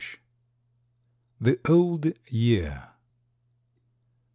[0.03, 0.15] _)47
[1.63, 2.93] THE OLD YEAR.